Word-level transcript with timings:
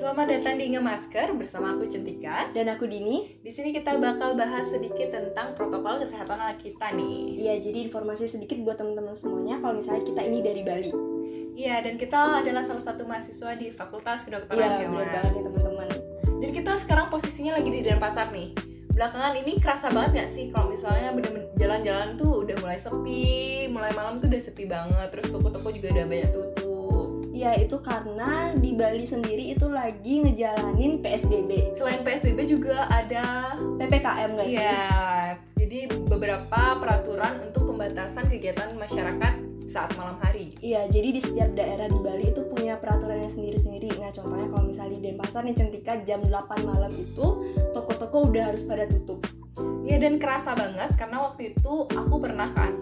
Selamat 0.00 0.32
datang 0.32 0.56
di 0.56 0.72
Inge 0.72 0.80
Masker 0.80 1.28
bersama 1.36 1.76
aku 1.76 1.84
Centika. 1.84 2.48
Dan 2.56 2.72
aku 2.72 2.88
Dini. 2.88 3.36
Di 3.44 3.52
sini 3.52 3.68
kita 3.68 4.00
bakal 4.00 4.32
bahas 4.32 4.72
sedikit 4.72 5.12
tentang 5.12 5.52
protokol 5.52 6.00
kesehatan 6.00 6.40
anak 6.40 6.56
kita 6.56 6.96
nih. 6.96 7.36
Iya, 7.36 7.60
jadi 7.60 7.84
informasi 7.84 8.24
sedikit 8.24 8.56
buat 8.64 8.80
teman-teman 8.80 9.12
semuanya 9.12 9.60
kalau 9.60 9.76
misalnya 9.76 10.00
kita 10.00 10.24
ini 10.24 10.40
dari 10.40 10.64
Bali. 10.64 10.88
Iya, 11.52 11.84
dan 11.84 12.00
kita 12.00 12.40
adalah 12.40 12.64
salah 12.64 12.80
satu 12.80 13.04
mahasiswa 13.04 13.52
di 13.60 13.68
Fakultas 13.68 14.24
Kedokteran 14.24 14.56
Iya, 14.56 14.88
Hewan. 14.88 15.04
benar 15.04 15.08
banget 15.20 15.32
ya 15.36 15.42
teman-teman. 15.44 15.88
Dan 16.40 16.50
kita 16.56 16.72
sekarang 16.80 17.06
posisinya 17.12 17.52
lagi 17.60 17.68
di 17.68 17.80
Denpasar 17.84 18.32
nih. 18.32 18.56
Belakangan 18.96 19.36
ini 19.36 19.52
kerasa 19.60 19.92
banget 19.92 20.24
gak 20.24 20.30
sih 20.32 20.48
kalau 20.48 20.72
misalnya 20.72 21.12
bener-bener 21.12 21.52
jalan-jalan 21.60 22.16
tuh 22.16 22.48
udah 22.48 22.56
mulai 22.56 22.80
sepi, 22.80 23.68
mulai 23.68 23.92
malam 23.92 24.16
tuh 24.16 24.32
udah 24.32 24.40
sepi 24.48 24.64
banget, 24.64 25.12
terus 25.12 25.28
toko-toko 25.28 25.68
juga 25.68 25.92
udah 25.92 26.06
banyak 26.08 26.30
tutup. 26.32 26.69
Iya, 27.40 27.56
itu 27.56 27.80
karena 27.80 28.52
di 28.52 28.76
Bali 28.76 29.08
sendiri 29.08 29.56
itu 29.56 29.64
lagi 29.72 30.20
ngejalanin 30.20 31.00
PSBB. 31.00 31.72
Selain 31.72 32.04
PSBB 32.04 32.44
juga 32.44 32.84
ada 32.84 33.56
PPKM 33.80 34.36
sih? 34.44 34.60
Iya, 34.60 34.84
jadi 35.56 35.88
beberapa 36.04 36.76
peraturan 36.76 37.40
untuk 37.40 37.72
pembatasan 37.72 38.28
kegiatan 38.28 38.76
masyarakat 38.76 39.64
saat 39.64 39.88
malam 39.96 40.20
hari. 40.20 40.52
Iya, 40.60 40.84
jadi 40.92 41.16
di 41.16 41.20
setiap 41.24 41.56
daerah 41.56 41.88
di 41.88 41.96
Bali 41.96 42.28
itu 42.28 42.44
punya 42.44 42.76
peraturannya 42.76 43.32
sendiri-sendiri. 43.32 43.88
Nah, 43.96 44.12
contohnya 44.12 44.44
kalau 44.52 44.64
misalnya 44.68 45.00
di 45.00 45.08
Denpasar 45.08 45.40
nih 45.40 45.56
Centika 45.56 45.96
jam 46.04 46.20
8 46.20 46.60
malam 46.68 46.92
itu 46.92 47.56
toko-toko 47.72 48.28
udah 48.28 48.52
harus 48.52 48.68
pada 48.68 48.84
tutup. 48.84 49.24
Iya 49.80 49.96
dan 49.96 50.20
kerasa 50.20 50.52
banget 50.52 50.92
karena 50.92 51.24
waktu 51.24 51.56
itu 51.56 51.88
aku 51.88 52.20
pernah 52.20 52.52
kan. 52.52 52.76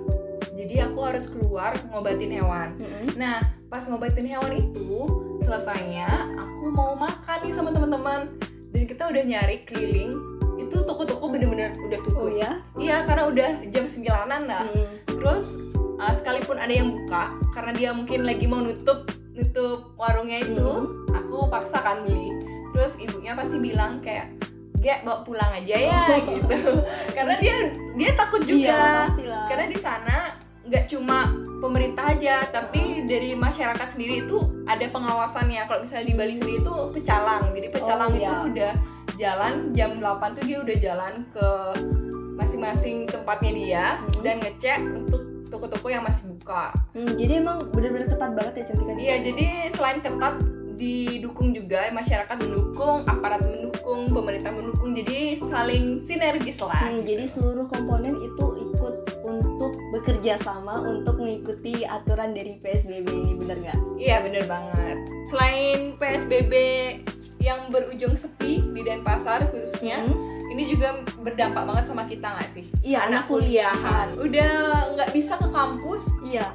Jadi 0.59 0.83
aku 0.83 0.99
harus 1.07 1.31
keluar 1.31 1.79
ngobatin 1.95 2.35
hewan. 2.35 2.75
Nah, 3.15 3.58
pas 3.69 3.85
ngobatin 3.85 4.25
hewan 4.25 4.53
itu 4.55 5.05
selesainya 5.41 6.09
aku 6.35 6.73
mau 6.73 6.93
makan 6.95 7.39
nih 7.41 7.53
sama 7.53 7.69
teman-teman 7.69 8.33
dan 8.73 8.83
kita 8.85 9.05
udah 9.07 9.23
nyari 9.23 9.65
keliling 9.65 10.17
itu 10.59 10.77
toko-toko 10.83 11.31
bener-bener 11.31 11.71
udah 11.79 11.99
tutup. 12.03 12.19
Oh 12.19 12.29
ya? 12.29 12.59
Iya, 12.75 13.07
karena 13.07 13.31
udah 13.31 13.51
jam 13.71 13.87
9-an 13.87 14.43
lah. 14.45 14.67
Hmm. 14.67 14.91
Terus 15.07 15.55
uh, 15.97 16.13
sekalipun 16.13 16.59
ada 16.59 16.69
yang 16.69 16.93
buka 16.93 17.31
karena 17.55 17.71
dia 17.73 17.91
mungkin 17.95 18.27
lagi 18.27 18.45
mau 18.45 18.59
nutup 18.59 19.07
nutup 19.33 19.95
warungnya 19.95 20.43
itu, 20.43 20.67
Hmm. 20.67 21.15
aku 21.15 21.47
paksa 21.47 21.79
kan 21.79 22.03
beli. 22.03 22.35
Terus 22.75 22.99
ibunya 22.99 23.33
pasti 23.33 23.57
bilang 23.59 24.03
kayak 24.03 24.35
Gek 24.79 25.03
bawa 25.03 25.27
pulang 25.27 25.51
aja 25.51 25.75
ya 25.75 26.03
gitu. 26.31 26.83
Karena 27.11 27.35
dia 27.39 27.55
dia 27.95 28.11
takut 28.15 28.43
Iya, 28.43 28.51
juga. 28.51 28.75
pastilah. 29.07 29.45
Karena 29.47 29.65
di 29.67 29.79
sana 29.79 30.17
nggak 30.63 30.85
cuma 30.87 31.19
pemerintah 31.59 32.15
aja, 32.15 32.47
tapi 32.49 33.03
dari 33.05 33.35
masyarakat 33.35 33.89
sendiri 33.91 34.25
itu 34.25 34.39
ada 34.65 34.87
pengawasannya. 34.89 35.67
Kalau 35.67 35.83
misalnya 35.83 36.07
di 36.07 36.15
Bali 36.15 36.35
sendiri 36.35 36.59
itu 36.63 36.75
pecalang. 36.95 37.51
Jadi 37.51 37.69
pecalang 37.69 38.11
Oh, 38.11 38.19
itu 38.19 38.25
iya. 38.25 38.47
udah 38.47 38.73
jalan 39.19 39.55
jam 39.75 39.91
8 39.99 40.37
tuh 40.39 40.45
dia 40.47 40.59
udah 40.63 40.77
jalan 40.79 41.13
ke 41.35 41.49
masing-masing 42.39 43.03
tempatnya 43.05 43.53
dia 43.53 43.85
Hmm. 43.99 44.23
dan 44.23 44.37
ngecek 44.39 44.79
untuk 44.95 45.23
toko-toko 45.51 45.91
yang 45.91 46.05
masih 46.07 46.31
buka. 46.31 46.71
Hmm, 46.95 47.17
jadi 47.17 47.43
emang 47.43 47.67
bener-bener 47.73 48.07
ketat 48.07 48.31
banget 48.37 48.63
ya 48.63 48.65
Centika 48.69 48.93
di 48.95 49.01
Iya, 49.03 49.17
jadi 49.25 49.47
selain 49.73 49.99
ketat 49.99 50.35
didukung 50.79 51.51
juga 51.51 51.91
masyarakat 51.91 52.37
mendukung, 52.39 53.03
aparat 53.03 53.43
mendukung, 53.43 54.07
pemerintah 54.15 54.55
mendukung. 54.55 54.95
Jadi 54.95 55.35
saling 55.35 55.99
sinergis 55.99 56.63
lah. 56.63 56.79
Hmm, 56.87 57.03
jadi 57.03 57.27
seluruh 57.27 57.67
komponen 57.67 58.15
itu 58.15 58.47
ikut 58.71 59.08
bekerja 59.99 60.39
sama 60.39 60.79
untuk 60.81 61.19
mengikuti 61.19 61.83
aturan 61.83 62.31
dari 62.31 62.63
PSBB 62.63 63.07
ini 63.11 63.33
bener 63.35 63.59
nggak? 63.59 63.79
Iya 63.99 64.17
bener 64.23 64.45
banget. 64.47 64.97
Selain 65.27 65.99
PSBB 65.99 66.53
yang 67.39 67.71
berujung 67.71 68.15
sepi 68.15 68.63
di 68.75 68.83
Denpasar 68.83 69.51
khususnya, 69.51 70.03
Hmm. 70.03 70.51
ini 70.51 70.67
juga 70.67 70.99
berdampak 71.19 71.67
banget 71.67 71.85
sama 71.87 72.03
kita 72.07 72.35
nggak 72.35 72.51
sih? 72.51 72.67
Iya, 72.83 73.07
anak 73.07 73.11
anak 73.11 73.23
kuliahan. 73.31 74.09
Udah 74.19 74.53
nggak 74.95 75.11
bisa 75.15 75.39
ke 75.39 75.49
kampus, 75.51 76.03
Iya, 76.23 76.51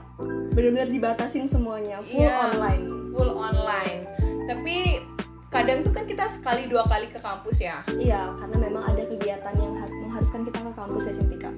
bener-bener 0.52 0.92
dibatasin 0.92 1.48
semuanya 1.48 2.04
full 2.04 2.20
Iya. 2.20 2.52
online. 2.52 2.84
full 3.14 3.32
online. 3.32 4.00
Tapi 4.44 5.00
kadang 5.48 5.86
tuh 5.86 5.94
kan 5.94 6.04
kita 6.04 6.26
sekali 6.34 6.66
dua 6.66 6.84
kali 6.84 7.08
ke 7.08 7.22
kampus 7.22 7.62
ya. 7.62 7.80
Iya, 7.94 8.34
karena 8.42 8.58
memang 8.58 8.84
ada 8.90 9.06
kegiatan 9.06 9.54
yang 9.56 9.78
har- 9.78 9.98
mengharuskan 10.04 10.42
kita 10.44 10.60
ke 10.60 10.72
kampus 10.74 11.04
ya 11.08 11.14
Centika. 11.14 11.52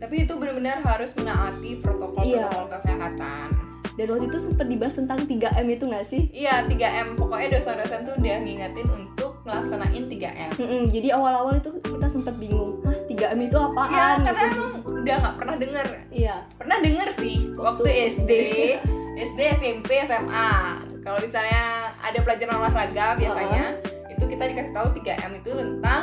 Tapi 0.00 0.24
itu 0.24 0.32
benar-benar 0.34 0.80
harus 0.80 1.12
menaati 1.12 1.76
protokol-protokol 1.78 2.64
Iya. 2.64 2.72
kesehatan. 2.72 3.48
Dan 3.90 4.06
waktu 4.08 4.26
itu 4.26 4.38
sempat 4.40 4.64
dibahas 4.64 4.96
tentang 4.96 5.18
3M 5.22 5.66
itu 5.68 5.84
nggak 5.84 6.06
sih? 6.06 6.22
Iya 6.32 6.64
3M. 6.64 7.20
Pokoknya 7.20 7.48
dosen-dosen 7.52 8.00
tuh 8.02 8.16
udah 8.16 8.36
ngingetin 8.40 8.88
untuk 8.88 9.44
melaksanain 9.44 10.04
3M. 10.08 10.50
Mm-mm, 10.56 10.82
jadi 10.88 11.08
awal-awal 11.12 11.52
itu 11.54 11.68
kita 11.78 12.08
sempat 12.08 12.32
bingung, 12.34 12.80
hah 12.80 12.96
3M 13.04 13.40
itu 13.42 13.56
apaan? 13.56 13.90
Iya, 13.90 14.06
karena 14.22 14.40
Gitu. 14.42 14.56
emang 14.56 14.72
udah 14.86 15.14
nggak 15.18 15.36
pernah 15.36 15.56
denger 15.56 15.86
Iya, 16.10 16.36
pernah 16.54 16.76
denger 16.78 17.08
sih 17.14 17.36
waktu, 17.52 17.82
Waktu 17.82 17.90
SD, 18.08 18.30
SD, 19.18 19.40
SMP, 19.52 19.90
SMA. 20.00 20.50
Kalau 21.00 21.18
misalnya 21.18 21.62
ada 21.98 22.18
pelajaran 22.18 22.56
olahraga 22.56 23.06
biasanya 23.16 23.64
itu 24.08 24.24
kita 24.26 24.44
dikasih 24.46 24.72
tahu 24.72 24.88
3M 24.94 25.32
itu 25.34 25.50
tentang 25.50 26.02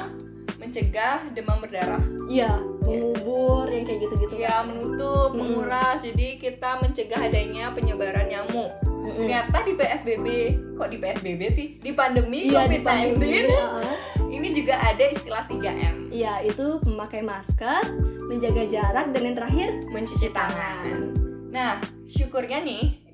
mencegah 0.68 1.24
demam 1.32 1.64
berdarah. 1.64 2.04
iya, 2.28 2.60
mengubur 2.84 3.72
yang 3.72 3.88
kayak 3.88 4.04
gitu-gitu. 4.04 4.36
Ya, 4.38 4.60
menutup, 4.62 5.32
Mm. 5.32 5.40
menguras. 5.40 6.04
Jadi 6.04 6.36
kita 6.36 6.84
mencegah 6.84 7.24
adanya 7.24 7.72
penyebaran 7.72 8.28
nyamuk. 8.28 8.76
Mm-mm. 8.84 9.16
Ternyata 9.16 9.64
di 9.64 9.74
PSBB, 9.74 10.28
kok 10.76 10.92
di 10.92 11.00
PSBB 11.00 11.42
sih? 11.48 11.68
Di 11.80 11.96
pandemi 11.96 12.52
Iya, 12.52 12.68
di 12.68 12.84
COVID-19 12.84 12.84
pandemi, 12.84 13.48
heeh. 13.48 13.96
ini 14.28 14.48
juga 14.52 14.76
ada 14.84 15.06
istilah 15.08 15.48
3M. 15.48 16.12
Iya, 16.12 16.44
itu 16.44 16.84
memakai 16.84 17.24
masker, 17.24 17.84
menjaga 18.28 18.64
jarak, 18.68 19.16
dan 19.16 19.22
yang 19.24 19.36
terakhir 19.40 19.68
mencuci 19.88 20.28
tangan. 20.36 21.16
Nah, 21.48 21.80
syukurnya 22.04 22.60
nih, 22.60 23.07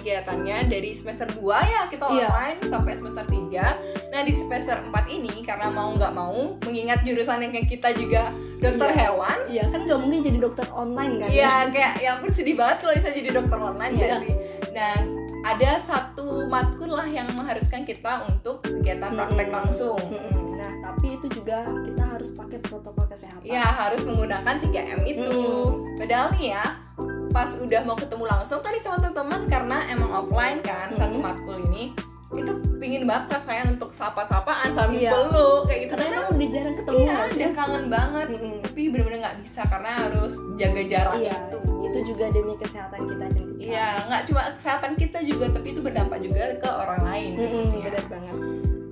kegiatannya 0.00 0.66
dari 0.66 0.90
semester 0.90 1.28
2 1.30 1.44
ya 1.62 1.82
kita 1.86 2.04
Iya. 2.06 2.26
online 2.26 2.58
sampai 2.62 2.92
semester 2.94 3.24
3 3.24 4.10
Nah 4.10 4.20
di 4.20 4.32
semester 4.32 4.76
4 4.80 4.90
ini 5.08 5.34
karena 5.40 5.68
mau 5.68 5.92
nggak 5.92 6.10
mau 6.10 6.34
mengingat 6.58 7.04
jurusan 7.04 7.38
yang 7.38 7.52
kayak 7.52 7.68
kita 7.68 7.92
juga 7.92 8.32
dokter 8.56 8.88
Iya. 8.88 8.98
hewan 9.06 9.38
Iya, 9.46 9.64
kan 9.68 9.80
nggak 9.84 9.98
mungkin 9.98 10.20
jadi 10.20 10.38
dokter 10.38 10.66
online 10.70 11.14
kan? 11.18 11.28
Iya 11.28 11.52
kayak 11.68 11.92
ya 11.98 12.08
ampun 12.14 12.30
sedih 12.30 12.54
banget 12.54 12.76
kalau 12.80 12.94
bisa 12.94 13.10
jadi 13.10 13.30
dokter 13.30 13.58
online 13.58 13.94
ya 13.94 14.06
Iya. 14.06 14.16
sih 14.18 14.34
Nah 14.70 14.94
ada 15.42 15.70
satu 15.80 16.44
matkul 16.46 16.90
lah 16.90 17.06
yang 17.06 17.24
mengharuskan 17.30 17.82
kita 17.82 18.24
untuk 18.26 18.60
kegiatan 18.60 19.08
praktek 19.10 19.46
Mm-mm. 19.46 19.56
langsung 19.56 19.96
Mm-mm. 19.98 20.48
Nah, 20.52 20.68
tapi 20.84 21.16
itu 21.16 21.26
juga 21.32 21.64
kita 21.80 22.04
harus 22.04 22.28
pakai 22.30 22.60
protokol 22.60 23.08
kesehatan. 23.08 23.48
Ya 23.48 23.64
harus 23.64 24.04
menggunakan 24.04 24.60
3M 24.60 25.00
itu. 25.08 25.32
Mm. 25.32 25.96
Padahal 25.96 26.28
nih 26.36 26.52
ya, 26.52 26.64
pas 27.30 27.50
udah 27.54 27.80
mau 27.82 27.94
ketemu 27.94 28.24
langsung 28.26 28.58
kan 28.58 28.74
sama 28.76 28.98
teman-teman 28.98 29.40
karena 29.46 29.78
emang 29.86 30.10
offline 30.12 30.58
kan 30.60 30.90
satu 30.90 31.14
Mm. 31.14 31.22
matkul 31.22 31.56
ini 31.62 31.94
itu 32.32 32.52
pingin 32.76 33.04
banget 33.04 33.26
rasanya 33.32 33.66
untuk 33.68 33.90
sapa-sapaan 33.90 34.70
sambil 34.70 34.98
Iya. 35.00 35.10
peluk 35.12 35.66
kayak 35.66 35.80
gitu 35.80 35.92
Karena 35.92 36.04
karena 36.04 36.18
emang 36.20 36.30
udah 36.32 36.48
jarang 36.48 36.74
ketemu 36.76 36.98
iya 37.00 37.14
udah 37.28 37.50
kangen 37.52 37.84
banget 37.88 38.26
Mm-mm. 38.30 38.54
tapi 38.60 38.80
bener-bener 38.88 39.18
nggak 39.20 39.36
bisa 39.40 39.60
karena 39.64 39.90
harus 39.98 40.32
jaga 40.54 40.82
jarak 40.84 41.14
Iya, 41.16 41.34
itu 41.40 41.58
itu 41.82 41.98
juga 42.06 42.24
demi 42.28 42.54
kesehatan 42.54 43.00
kita 43.04 43.24
sendiri. 43.28 43.58
iya 43.64 43.88
nggak 44.04 44.22
cuma 44.24 44.42
kesehatan 44.54 44.92
kita 44.94 45.18
juga 45.20 45.44
tapi 45.50 45.66
itu 45.68 45.80
berdampak 45.80 46.18
juga 46.20 46.42
ke 46.56 46.68
orang 46.68 47.02
lain 47.02 47.30
Mm-mm, 47.32 47.42
khususnya 47.42 47.88
benar 47.88 48.04
banget. 48.08 48.36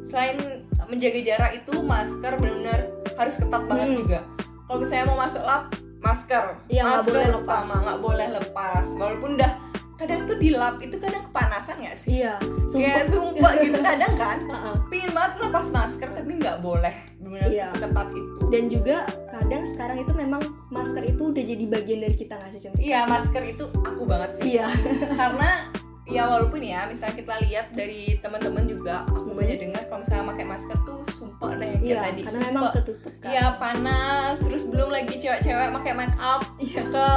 selain 0.03 0.37
menjaga 0.85 1.21
jarak 1.21 1.53
itu 1.55 1.73
masker 1.79 2.33
benar-benar 2.35 2.81
harus 3.13 3.35
ketat 3.37 3.63
banget 3.65 3.89
Hmm. 3.89 3.99
juga 3.99 4.19
kalau 4.65 4.79
misalnya 4.79 5.05
mau 5.07 5.19
masuk 5.21 5.43
lab 5.43 5.63
masker 5.99 6.45
Iya, 6.67 6.83
nggak 6.83 6.97
masker 6.97 7.13
boleh 7.13 7.29
lepas. 7.33 7.43
utama 7.61 7.75
nggak 7.81 8.01
boleh 8.01 8.29
lepas 8.33 8.85
walaupun 8.95 9.31
udah 9.35 9.53
kadang 9.95 10.21
tuh 10.25 10.37
di 10.37 10.51
lab 10.53 10.79
itu 10.79 10.95
kadang 10.97 11.23
kepanasan 11.25 11.75
nggak 11.77 11.97
sih 11.97 12.23
Iya, 12.23 12.39
kayak 12.71 13.11
sumpah. 13.11 13.35
sumpah 13.35 13.53
gitu 13.59 13.79
kadang 13.81 14.15
kan 14.15 14.39
pingin 14.91 15.11
banget 15.11 15.33
lepas 15.41 15.67
masker 15.69 16.09
tapi 16.09 16.31
nggak 16.35 16.59
boleh 16.61 16.95
benar 17.19 17.49
Iya. 17.49 17.67
seketat 17.69 18.09
itu 18.11 18.35
Dan 18.49 18.65
juga 18.67 19.03
kadang 19.29 19.65
sekarang 19.67 19.99
itu 19.99 20.13
memang 20.13 20.41
masker 20.69 21.03
itu 21.05 21.23
udah 21.27 21.45
jadi 21.45 21.65
bagian 21.69 22.01
dari 22.01 22.17
kita 22.17 22.35
nggak 22.35 22.51
sih 22.51 22.63
Cinta? 22.63 22.79
iya 22.79 23.05
masker 23.05 23.43
itu 23.45 23.65
aku 23.77 24.03
banget 24.05 24.31
sih 24.35 24.47
Iya. 24.55 24.71
karena 25.21 25.67
ya 26.07 26.25
walaupun 26.25 26.63
ya 26.63 26.87
misalnya 26.87 27.17
kita 27.19 27.35
lihat 27.43 27.67
dari 27.71 28.17
teman-teman 28.17 28.65
juga 28.65 29.03
aku 29.05 29.29
Hmm. 29.29 29.37
banyak 29.37 29.59
dengar 29.61 29.83
kalau 29.85 30.01
misalnya 30.01 30.25
pakai 30.29 30.47
masker 30.47 30.79
tuh 30.81 30.99
sumpah 31.39 31.55
deh 31.55 31.71
kayak 31.71 31.83
Iya, 31.85 31.99
tadi 32.03 32.21
karena 32.21 32.41
memang 32.51 32.65
ketutup 32.75 33.13
kan. 33.17 33.31
Iya 33.31 33.47
panas, 33.57 34.37
terus 34.41 34.65
belum 34.67 34.89
lagi 34.91 35.15
cewek-cewek 35.17 35.69
pakai 35.73 35.93
make 35.95 36.19
up 36.19 36.43
Iya. 36.59 36.83
ke 36.85 37.09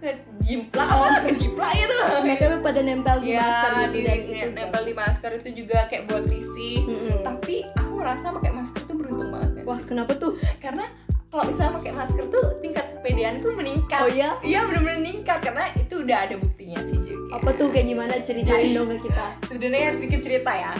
ke 0.00 0.10
jimpla 0.38 0.84
apa 0.84 1.06
ke 1.22 1.32
jimpla 1.34 1.68
itu. 1.74 1.96
Mereka 2.22 2.44
pada 2.60 2.80
nempel 2.80 3.16
di 3.18 3.28
Iya, 3.30 3.40
masker 3.40 3.72
gitu 3.74 3.88
di, 3.90 4.00
dan 4.02 4.16
di- 4.18 4.32
itu 4.34 4.48
nempel 4.50 4.82
di 4.82 4.94
masker 4.94 5.30
itu 5.34 5.48
juga 5.54 5.78
kayak 5.86 6.02
buat 6.06 6.24
risih. 6.26 6.76
Mm-mm. 6.82 7.16
Tapi 7.22 7.54
aku 7.70 7.90
ngerasa 7.94 8.26
pakai 8.32 8.52
masker 8.52 8.82
tuh 8.82 8.94
beruntung 8.94 9.28
banget 9.30 9.50
ya 9.54 9.62
Wah, 9.64 9.76
sih. 9.76 9.84
kenapa 9.86 10.12
tuh? 10.14 10.32
Karena 10.58 10.84
kalau 11.26 11.44
misalnya 11.44 11.72
pakai 11.78 11.92
masker 11.94 12.24
tuh 12.26 12.44
tingkat 12.58 12.86
kepedean 12.94 13.34
tuh 13.38 13.52
meningkat 13.52 13.98
Oh 13.98 14.08
iya? 14.08 14.32
iya 14.40 14.60
benar-benar 14.62 14.96
meningkat 14.98 15.38
karena 15.42 15.68
itu 15.74 15.94
udah 15.98 16.18
ada 16.22 16.36
buktinya 16.36 16.78
sih 16.80 16.94
juga 16.96 17.34
Apa 17.34 17.50
tuh 17.52 17.68
kayak 17.68 17.86
gimana 17.86 18.14
ceritain 18.22 18.70
dong 18.70 18.86
ke 18.88 18.98
kita? 19.02 19.26
sebenarnya 19.44 19.90
sedikit 19.92 20.20
cerita 20.22 20.52
ya? 20.52 20.72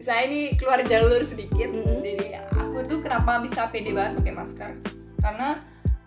Saya 0.00 0.24
ini 0.24 0.56
keluar 0.56 0.80
jalur 0.80 1.20
sedikit 1.20 1.68
Mm-mm. 1.76 2.00
jadi 2.00 2.40
aku 2.56 2.80
tuh 2.88 3.04
kenapa 3.04 3.44
bisa 3.44 3.68
pede 3.68 3.92
banget 3.92 4.16
pakai 4.16 4.32
masker? 4.32 4.70
Karena 5.20 5.60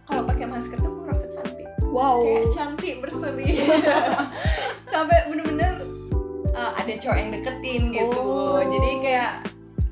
kalau 0.10 0.26
pakai 0.26 0.50
masker 0.50 0.78
tuh 0.82 0.90
aku 0.90 1.00
ngerasa 1.06 1.26
cantik. 1.30 1.68
Wow. 1.94 2.26
kayak 2.26 2.50
cantik 2.50 2.96
berseri. 3.06 3.54
Sampai 4.92 5.30
bener-bener 5.30 5.86
uh, 6.58 6.74
ada 6.74 6.90
cowok 6.90 7.18
yang 7.22 7.30
deketin 7.38 7.82
gitu. 7.94 8.18
Oh. 8.18 8.66
jadi 8.66 8.90
kayak 8.98 9.32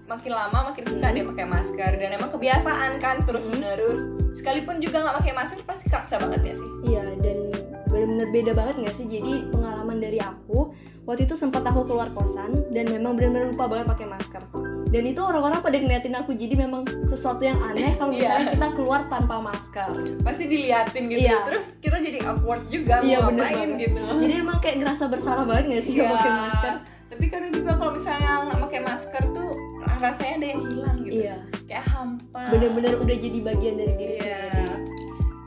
makin 0.09 0.33
lama 0.33 0.73
makin 0.73 0.83
suka 0.89 1.07
Hmm. 1.07 1.15
dia 1.15 1.23
pakai 1.29 1.45
masker. 1.45 1.91
Dan 2.01 2.09
emang 2.17 2.31
kebiasaan 2.33 2.91
kan 2.97 3.21
terus 3.21 3.45
menerus 3.45 4.01
sekalipun 4.33 4.81
juga 4.81 5.05
nggak 5.05 5.15
pakai 5.21 5.33
masker 5.37 5.61
pasti 5.61 5.85
kerasa 5.85 6.17
banget 6.17 6.41
ya 6.41 6.53
sih? 6.57 6.69
Iya 6.89 7.05
dan 7.21 7.37
bener-bener 7.85 8.27
beda 8.33 8.51
banget 8.57 8.75
nggak 8.81 8.95
sih? 8.97 9.05
Jadi 9.05 9.45
pengalaman 9.53 10.01
dari 10.01 10.17
aku 10.17 10.73
waktu 11.03 11.21
itu 11.23 11.33
sempat 11.33 11.61
aku 11.61 11.81
keluar 11.83 12.09
kosan 12.09 12.53
dan 12.69 12.85
memang 12.87 13.13
bener-bener 13.13 13.49
lupa 13.49 13.65
banget 13.65 13.89
pakai 13.89 14.07
masker 14.07 14.43
dan 14.87 15.03
itu 15.03 15.17
orang-orang 15.19 15.59
pada 15.59 15.75
ngeliatin 15.75 16.13
aku 16.13 16.31
jadi 16.31 16.53
memang 16.57 16.81
sesuatu 17.03 17.41
yang 17.41 17.57
aneh 17.59 17.95
kalau 17.99 18.11
Iya. 18.11 18.21
misalnya 18.27 18.47
kita 18.51 18.67
keluar 18.73 19.01
tanpa 19.07 19.35
masker 19.39 19.89
pasti 20.21 20.43
diliatin 20.45 21.03
gitu 21.05 21.21
Iya. 21.23 21.37
terus 21.43 21.65
kita 21.77 21.97
jadi 21.97 22.19
awkward 22.23 22.63
juga 22.67 23.01
Iya, 23.01 23.17
mau 23.19 23.29
bener 23.29 23.43
ngapain 23.43 23.69
banget. 23.71 23.81
gitu 23.81 24.01
jadi 24.19 24.33
emang 24.39 24.57
kayak 24.59 24.77
ngerasa 24.79 25.03
bersalah 25.07 25.43
banget 25.43 25.63
nggak 25.67 25.83
sih 25.83 25.93
Iya. 25.93 26.01
kalau 26.01 26.15
pakai 26.15 26.33
masker 26.37 26.73
tapi 27.11 27.25
kadang 27.27 27.51
juga 27.51 27.71
kalau 27.75 27.91
misalnya 27.91 28.31
nggak 28.45 28.59
pakai 28.61 28.79
masker 28.81 29.23
tuh 29.31 29.49
rasanya 29.97 30.33
ada 30.33 30.47
yang 30.47 30.61
hilang 30.63 30.97
gitu 30.99 31.13
iya 31.19 31.35
kayak 31.63 31.85
hampa 31.87 32.43
bener-bener 32.47 32.93
udah 32.95 33.17
jadi 33.17 33.39
bagian 33.39 33.75
dari 33.75 33.93
diri 33.95 34.13
Iya. 34.15 34.37
sendiri 34.39 34.75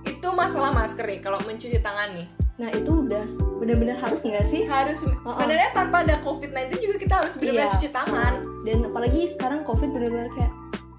itu 0.04 0.28
masalah 0.30 0.70
masker 0.72 1.04
nih 1.04 1.20
kalau 1.20 1.38
mencuci 1.40 1.78
tangan 1.78 2.10
nih 2.12 2.28
nah 2.54 2.70
itu 2.70 2.86
udah 2.86 3.26
bener-bener 3.58 3.94
harus 3.94 4.22
nggak 4.22 4.44
sih? 4.44 4.62
Harus. 4.64 5.02
Sebenarnya 5.02 5.70
tanpa 5.70 6.00
ada 6.00 6.18
covid 6.18 6.50
19 6.50 6.78
juga 6.78 6.96
kita 6.96 7.14
harus 7.16 7.34
benar-benar 7.34 7.66
Iya. 7.66 7.74
cuci 7.74 7.88
tangan. 7.90 8.34
Dan 8.62 8.78
apalagi 8.84 9.20
sekarang 9.26 9.60
covid 9.62 9.90
bener-bener 9.90 10.30
kayak 10.30 10.52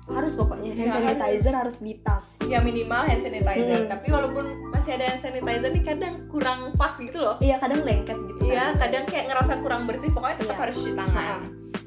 harus 0.05 0.33
pokoknya. 0.33 0.69
Hand 0.69 0.85
Iya, 0.85 0.93
sanitizer 1.15 1.53
harus 1.55 1.77
di 1.79 1.93
tas. 1.97 2.37
Ya 2.43 2.59
minimal 2.59 3.01
hand 3.01 3.17
sanitizer. 3.19 3.79
Mm. 3.79 3.89
tapi 3.89 4.07
walaupun 4.07 4.45
masih 4.69 4.91
ada 4.93 5.05
hand 5.07 5.17
sanitizer 5.19 5.71
nih 5.71 5.83
kadang 5.83 6.27
kurang 6.27 6.59
pas 6.73 6.93
gitu 6.93 7.17
loh. 7.17 7.39
Iya 7.39 7.55
kadang 7.57 7.81
lengket 7.81 8.17
gitu 8.27 8.41
iya 8.45 8.69
kan. 8.69 8.85
kadang 8.85 9.03
kayak 9.05 9.25
ngerasa 9.27 9.53
kurang 9.59 9.81
bersih 9.85 10.11
pokoknya 10.11 10.37
tetap 10.37 10.51
Iya. 10.51 10.61
harus 10.61 10.75
cuci 10.75 10.93
tangan. 10.93 11.39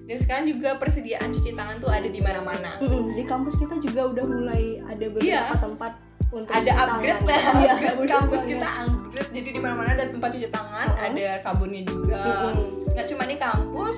Dan 0.03 0.17
sekarang 0.17 0.45
juga 0.49 0.71
persediaan 0.75 1.29
cuci 1.29 1.51
tangan 1.53 1.77
tuh 1.77 1.93
ada 1.93 2.09
di 2.09 2.19
mana-mana. 2.19 2.81
Mm-mm, 2.81 3.13
di 3.13 3.23
kampus 3.23 3.55
kita 3.55 3.77
juga 3.77 4.09
udah 4.09 4.25
mulai 4.25 4.81
ada 4.83 5.05
beberapa 5.07 5.21
Iya. 5.23 5.53
tempat 5.55 5.93
untuk 6.31 6.53
ada 6.53 6.73
upgrade 6.87 7.23
lah 7.23 7.41
Iya, 7.57 7.73
upgrade 7.73 7.97
bener 7.97 8.11
kampus 8.11 8.37
banget. 8.39 8.51
kita 8.53 8.69
upgrade 8.83 9.31
jadi 9.33 9.49
di 9.49 9.61
mana-mana 9.61 9.91
ada 9.93 10.05
tempat 10.07 10.29
cuci 10.31 10.49
tangan 10.49 10.87
Uh-uh. 10.89 11.07
ada 11.07 11.27
sabunnya 11.37 11.83
juga. 11.83 12.25
Nggak 12.91 13.07
cuma 13.07 13.23
di 13.25 13.37
kampus 13.37 13.97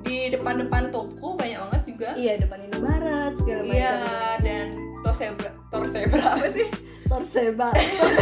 di 0.00 0.16
depan-depan 0.28 0.82
toko 0.88 1.26
banyak 1.34 1.58
banget 1.58 1.82
juga. 1.86 2.08
Iya 2.14 2.32
depan 2.38 2.58
Indomaret 2.62 3.32
segala 3.34 3.60
macam. 3.60 3.70
iya 3.70 3.94
dan 4.38 4.66
Tosebra 5.00 5.50
Torsebra 5.68 6.26
apa 6.30 6.46
sih? 6.46 6.68
Torseba 7.06 7.68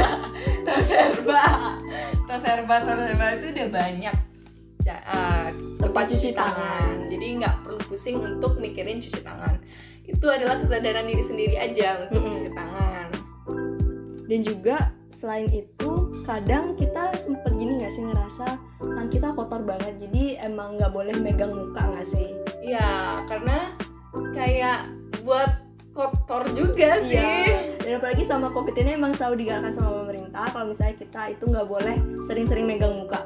Toserba 0.67 1.45
Toserba 2.25 2.77
Toserba 2.79 3.27
itu 3.35 3.47
udah 3.51 3.69
banyak 3.69 4.17
eh, 4.87 5.49
tempat 5.77 6.05
cuci 6.07 6.31
tangan. 6.33 6.95
Jadi 7.07 7.27
nggak 7.37 7.55
perlu 7.61 7.81
pusing 7.85 8.17
untuk 8.17 8.57
mikirin 8.57 8.97
cuci 8.97 9.21
tangan. 9.21 9.59
Itu 10.03 10.25
adalah 10.25 10.57
kesadaran 10.57 11.05
diri 11.05 11.21
sendiri 11.21 11.57
aja 11.57 12.01
untuk 12.01 12.23
Mm-mm. 12.23 12.33
cuci 12.33 12.51
tangan 12.51 13.07
dan 14.29 14.41
juga 14.45 14.77
selain 15.09 15.49
itu 15.51 16.13
kadang 16.23 16.77
kita 16.77 17.17
sempet 17.17 17.57
gini 17.57 17.81
nggak 17.81 17.91
sih 17.91 18.05
ngerasa 18.05 18.47
tangan 18.79 19.09
kita 19.09 19.33
kotor 19.33 19.65
banget 19.65 19.97
jadi 19.97 20.45
emang 20.47 20.77
nggak 20.77 20.93
boleh 20.93 21.17
megang 21.17 21.51
muka 21.51 21.81
nggak 21.81 22.07
sih? 22.07 22.37
Ya 22.61 23.25
karena 23.25 23.73
kayak 24.37 24.93
buat 25.25 25.65
kotor 25.97 26.47
juga 26.53 27.01
sih. 27.03 27.19
Iya. 27.19 27.75
dan 27.83 28.05
apalagi 28.05 28.23
sama 28.29 28.53
covid 28.53 28.77
ini 28.77 29.01
emang 29.01 29.17
selalu 29.17 29.43
digalakkan 29.49 29.73
sama 29.73 29.91
pemerintah 30.05 30.45
kalau 30.53 30.69
misalnya 30.69 30.95
kita 31.01 31.33
itu 31.33 31.45
nggak 31.49 31.67
boleh 31.67 31.97
sering-sering 32.29 32.69
megang 32.69 32.93
muka. 32.95 33.25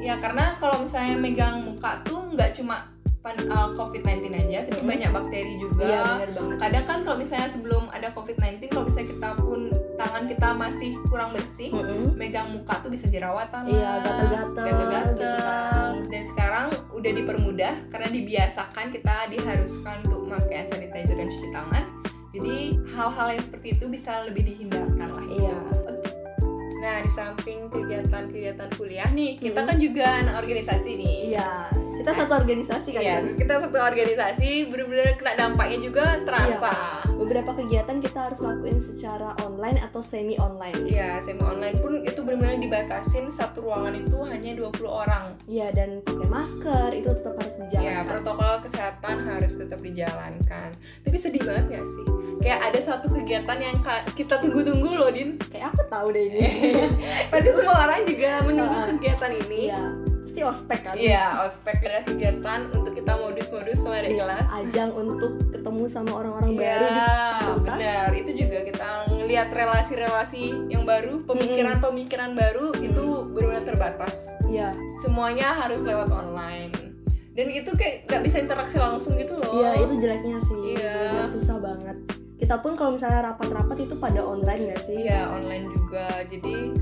Ya 0.00 0.16
karena 0.22 0.54
kalau 0.62 0.86
misalnya 0.86 1.18
megang 1.18 1.66
muka 1.66 1.98
tuh 2.06 2.30
nggak 2.32 2.54
cuma 2.54 2.94
pan- 3.24 3.48
uh, 3.48 3.72
COVID-19 3.74 4.30
aja 4.36 4.68
tapi 4.68 4.80
Mm-mm. 4.84 4.92
banyak 4.92 5.10
bakteri 5.10 5.54
juga. 5.58 5.84
Iya 5.88 6.00
bener 6.04 6.30
banget. 6.36 6.56
Kadang 6.62 6.84
kan 6.86 6.98
kalau 7.02 7.16
misalnya 7.18 7.48
sebelum 7.50 7.82
ada 7.90 8.08
COVID-19 8.14 8.70
kalau 8.70 8.84
misalnya 8.86 9.08
kita 9.16 9.30
pun 9.40 9.60
tangan 10.04 10.24
kita 10.26 10.48
masih 10.52 10.90
kurang 11.04 11.32
bersih 11.32 11.70
Mm-mm. 11.70 12.12
megang 12.14 12.48
muka 12.50 12.76
tuh 12.78 12.88
bisa 12.88 13.08
jerawatan 13.08 13.64
Iya, 13.66 13.90
gatel-gatel, 13.98 14.62
gatel-gatel. 14.62 15.08
gitu 15.08 15.28
kan. 15.40 15.92
dan 16.04 16.22
sekarang 16.24 16.66
udah 16.92 17.12
dipermudah 17.14 17.74
karena 17.88 18.08
dibiasakan 18.08 18.86
kita 18.90 19.16
diharuskan 19.28 19.96
untuk 20.04 20.20
memakai 20.24 20.54
hand 20.58 20.68
sanitizer 20.68 21.14
dan 21.14 21.26
cuci 21.26 21.48
tangan 21.50 21.84
jadi 22.30 22.56
hal-hal 22.90 23.28
yang 23.30 23.42
seperti 23.42 23.68
itu 23.72 23.84
bisa 23.86 24.24
lebih 24.24 24.42
dihindarkan 24.44 25.08
lah 25.08 25.24
Iya. 25.24 25.56
Nah 26.84 27.00
di 27.00 27.08
samping 27.08 27.64
kegiatan-kegiatan 27.66 28.68
kuliah 28.76 29.08
nih 29.08 29.40
kita 29.40 29.64
kan 29.64 29.80
juga 29.80 30.20
anak 30.20 30.36
organisasi 30.38 30.90
nih 30.94 31.16
iya 31.32 31.72
kita 31.94 32.10
satu 32.12 32.36
organisasi 32.36 32.90
kan 32.90 33.00
Iya, 33.00 33.16
kita 33.32 33.54
satu 33.56 33.78
organisasi 33.80 34.68
bener-bener 34.68 35.16
kena 35.16 35.32
dampaknya 35.34 35.78
juga 35.80 36.20
terasa. 36.20 37.00
beberapa 37.14 37.54
kegiatan 37.54 37.96
kita 37.96 38.28
harus 38.28 38.44
lakuin 38.44 38.76
secara 38.76 39.32
online 39.40 39.80
atau 39.80 40.04
semi 40.04 40.36
online 40.36 40.76
Iya, 40.84 41.16
semi 41.16 41.40
online 41.40 41.80
pun 41.80 42.04
itu 42.04 42.20
benar-benar 42.20 42.60
dibatasin 42.60 43.32
satu 43.32 43.64
ruangan 43.64 43.96
itu 43.96 44.20
hanya 44.20 44.52
20 44.52 44.84
orang. 44.84 45.32
Iya 45.46 45.72
dan 45.72 46.04
pakai 46.04 46.28
masker 46.28 46.88
itu 46.92 47.08
tetap 47.08 47.34
harus 47.34 47.54
Ya, 47.54 47.62
dijalankan. 47.64 48.04
protokol 48.04 48.52
kesehatan 48.60 49.16
harus 49.24 49.52
tetap 49.54 49.80
dijalankan. 49.80 50.68
Tapi 51.00 51.16
sedih 51.16 51.40
banget 51.40 51.64
gak 51.72 51.86
sih? 51.86 52.04
Kayak 52.42 52.60
ada 52.68 52.80
satu 52.82 53.06
kegiatan 53.08 53.56
yang 53.56 53.76
kita 54.12 54.34
tunggu-tunggu 54.36 54.90
loh, 54.92 55.08
Din. 55.08 55.40
Kayak 55.48 55.72
aku 55.72 55.82
tahu 55.88 56.12
deh 56.12 56.24
ini. 56.26 56.42
Pasti 57.32 57.50
semua 57.50 57.76
orang 57.80 58.00
juga 58.02 58.30
menunggu 58.42 58.76
Ah. 58.76 58.86
kegiatan 58.86 59.32
ini. 59.38 59.60
Iya, 59.66 59.82
pasti 60.24 60.40
ospek 60.42 60.80
kan. 60.82 60.94
Iya, 60.94 61.24
ospek 61.42 61.76
adalah 61.80 62.04
kegiatan 62.04 62.60
untuk 62.72 62.92
kita 62.92 63.12
modus-modus 63.14 63.78
sama 63.78 63.94
adik 63.96 64.10
Iya, 64.10 64.20
kelas. 64.20 64.46
Ajang 64.52 64.90
untuk 64.92 65.32
ketemu 65.48 65.84
sama 65.84 66.12
orang-orang 66.16 66.50
Iya, 66.50 66.58
baru 66.60 66.84
di 66.84 67.00
fakultas. 67.00 67.76
benar. 67.78 68.08
Itu 68.12 68.30
juga 68.34 68.58
kita 68.64 68.88
ngelihat 69.10 69.48
relasi-relasi 69.48 70.42
yang 70.68 70.82
baru, 70.84 71.22
pemikiran-pemikiran 71.24 72.30
baru 72.32 72.66
itu 72.76 73.04
benar-benar 73.28 73.64
terbatas. 73.64 74.16
Iya, 74.44 74.74
Semuanya 75.00 75.54
harus 75.54 75.82
lewat 75.82 76.08
online. 76.08 76.72
Dan 77.30 77.50
itu 77.50 77.70
kayak 77.72 78.06
nggak 78.06 78.22
bisa 78.22 78.36
interaksi 78.38 78.76
langsung 78.76 79.14
gitu 79.14 79.34
loh. 79.34 79.54
iya 79.54 79.74
itu 79.76 79.94
jeleknya 79.96 80.38
sih. 80.40 80.60
Iya. 80.72 81.26
Susah 81.26 81.58
banget. 81.58 81.98
Kita 82.34 82.58
pun 82.58 82.74
kalau 82.74 82.98
misalnya 82.98 83.30
rapat-rapat 83.30 83.86
itu 83.86 83.94
pada 83.94 84.20
online 84.20 84.72
nggak 84.72 84.82
sih? 84.82 85.06
Iya, 85.06 85.30
online 85.30 85.70
juga. 85.70 86.06
Jadi 86.26 86.74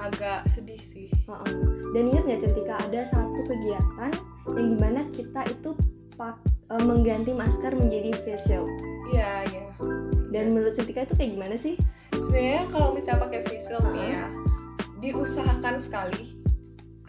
agak 0.00 0.48
sedih 0.48 0.80
sih. 0.80 1.08
Heeh. 1.28 1.52
Dan 1.92 2.10
ingat 2.10 2.24
nggak 2.26 2.42
ketika 2.50 2.74
ada 2.80 3.00
satu 3.06 3.40
kegiatan 3.46 4.10
yang 4.56 4.66
di 4.74 4.76
mana 4.80 5.00
kita 5.12 5.44
itu 5.48 5.76
pak 6.14 6.40
eh, 6.72 6.82
mengganti 6.82 7.32
masker 7.36 7.76
menjadi 7.76 8.10
face 8.24 8.50
shield. 8.50 8.68
Iya, 9.12 9.44
iya. 9.52 9.64
Dan 10.32 10.56
menurut 10.56 10.74
Cetika 10.74 11.06
itu 11.06 11.14
kayak 11.14 11.30
gimana 11.36 11.54
sih? 11.54 11.78
Sebenarnya 12.10 12.66
kalau 12.72 12.96
misalnya 12.96 13.28
pakai 13.28 13.40
face 13.46 13.70
shield 13.70 13.86
nih 13.94 14.06
ya, 14.16 14.24
diusahakan 14.98 15.76
sekali 15.78 16.34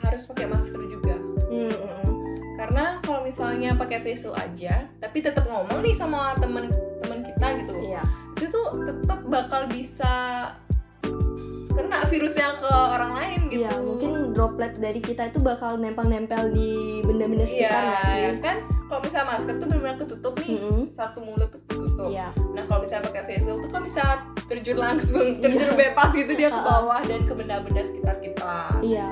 harus 0.03 0.21
pakai 0.29 0.45
masker 0.51 0.81
juga. 0.85 1.15
Hmm, 1.49 1.71
mm, 1.71 1.79
mm. 1.79 2.13
karena 2.55 2.99
kalau 3.01 3.21
misalnya 3.23 3.73
pakai 3.77 4.01
face 4.01 4.27
shield 4.27 4.35
aja 4.35 4.89
tapi 4.97 5.21
tetap 5.21 5.45
ngomong 5.45 5.79
nih 5.83 5.95
sama 5.95 6.33
temen-temen 6.39 6.94
tetap 8.85 9.19
bakal 9.25 9.61
bisa 9.67 10.13
kena 11.75 12.07
virusnya 12.07 12.55
ke 12.55 12.71
orang 12.71 13.11
lain 13.11 13.39
gitu. 13.51 13.67
Iya, 13.67 13.73
mungkin 13.83 14.11
droplet 14.31 14.73
dari 14.79 15.03
kita 15.03 15.27
itu 15.27 15.43
bakal 15.43 15.75
nempel-nempel 15.75 16.55
di 16.55 17.03
benda-benda 17.03 17.43
iya 17.43 17.51
sekitar 17.51 17.81
nggak 17.83 18.03
sih? 18.07 18.23
kan? 18.39 18.57
Kalau 18.87 19.01
misalnya 19.03 19.27
masker 19.35 19.53
tuh 19.59 19.67
benar-benar 19.67 19.97
ketutup 19.99 20.33
nih. 20.39 20.49
Mm-mm. 20.55 20.81
satu 20.95 21.19
mulut 21.19 21.49
tuh 21.51 21.61
ketutup. 21.67 22.07
Iya. 22.07 22.27
nah 22.55 22.63
kalau 22.67 22.79
misalnya 22.83 23.03
pakai 23.11 23.23
face 23.27 23.43
shield 23.43 23.59
tuh 23.59 23.69
kan 23.71 23.81
bisa 23.83 24.03
terjun 24.47 24.77
langsung 24.79 25.27
terjun 25.43 25.71
bebas 25.75 26.09
gitu 26.15 26.31
dia 26.31 26.49
ke 26.53 26.61
bawah 26.63 27.01
dan 27.03 27.27
ke 27.27 27.33
benda-benda 27.35 27.81
sekitar 27.83 28.15
kita. 28.23 28.55
Iya, 28.79 29.09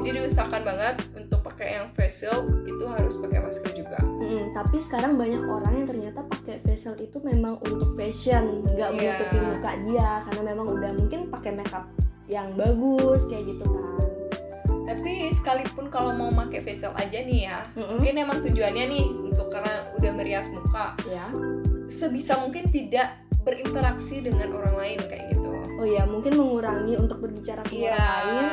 jadi 0.00 0.16
diusahakan 0.24 0.62
banget 0.64 0.94
untuk 1.12 1.44
pakai 1.44 1.76
yang 1.76 1.86
face 1.92 2.24
shield 2.24 2.64
itu 2.64 2.84
harus 2.88 3.20
pakai 3.20 3.38
masker 3.44 3.72
juga 3.76 4.00
Mm-mm, 4.30 4.54
tapi 4.54 4.78
sekarang 4.78 5.12
banyak 5.14 5.42
orang 5.42 5.72
yang 5.74 5.86
ternyata 5.86 6.22
pakai 6.22 6.62
face 6.62 6.86
shield 6.86 6.98
itu 6.98 7.18
memang 7.20 7.58
untuk 7.60 7.92
fashion, 7.92 8.62
nggak 8.64 8.90
Iya. 8.90 8.98
menutupin 9.10 9.42
muka 9.50 9.72
dia 9.82 10.08
karena 10.24 10.42
memang 10.46 10.66
udah 10.70 10.90
mungkin 10.94 11.20
pakai 11.28 11.52
makeup 11.52 11.84
yang 12.26 12.54
bagus 12.54 13.26
kayak 13.26 13.42
gitu 13.48 13.64
kan. 13.64 13.86
tapi 14.86 15.12
sekalipun 15.30 15.86
kalau 15.86 16.10
mau 16.12 16.30
pakai 16.32 16.58
face 16.60 16.80
shield 16.80 16.94
aja 16.94 17.18
nih 17.20 17.40
ya 17.44 17.58
Mm-mm. 17.74 17.94
mungkin 17.96 18.14
emang 18.16 18.38
tujuannya 18.40 18.84
nih 18.88 19.04
untuk 19.24 19.46
karena 19.48 19.70
udah 19.94 20.10
merias 20.12 20.46
muka 20.48 20.94
Ya. 21.04 21.26
sebisa 21.86 22.38
mungkin 22.38 22.66
tidak 22.68 23.18
berinteraksi 23.40 24.18
dengan 24.20 24.50
orang 24.52 24.74
lain 24.76 24.98
kayak 25.00 25.30
gitu 25.30 25.50
oh 25.74 25.86
ya 25.86 26.02
mungkin 26.04 26.34
mengurangi 26.34 26.94
untuk 26.94 27.18
berbicara 27.18 27.62
sama 27.62 27.70
iya 27.72 27.94
orang 27.94 28.10
lain 28.20 28.46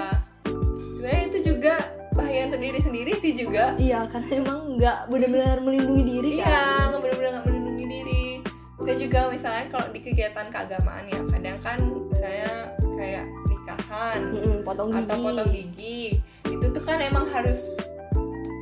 sebenarnya 0.91 1.23
itu 1.27 1.39
juga 1.43 1.73
bahaya 2.17 2.41
untuk 2.45 2.59
diri 2.59 2.79
sendiri 2.79 3.13
sih 3.15 3.31
juga. 3.31 3.77
Iya 3.77 4.09
karena 4.09 4.29
emang 4.35 4.59
nggak 4.75 4.97
benar-benar 5.07 5.57
melindungi 5.59 6.03
diri 6.03 6.29
iya 6.35 6.49
kan? 6.49 6.85
nggak 6.89 7.01
benar-benar 7.01 7.31
nggak 7.31 7.45
melindungi 7.45 7.85
diri. 7.85 8.23
Saya 8.77 8.95
juga 8.95 9.19
misalnya 9.27 9.65
kalau 9.69 9.87
di 9.87 9.99
kegiatan 9.99 10.45
keagamaan 10.47 11.05
ya 11.05 11.19
kadang 11.27 11.57
kan 11.59 11.77
misalnya 12.07 12.51
kayak 12.95 13.25
nikahan 13.45 14.19
Mm-mm, 14.31 14.57
potong 14.63 14.89
gigi. 14.89 15.01
atau 15.03 15.15
potong 15.19 15.49
gigi 15.51 15.99
itu 16.47 16.65
tuh 16.67 16.81
kan 16.81 16.97
emang 16.97 17.25
harus 17.27 17.77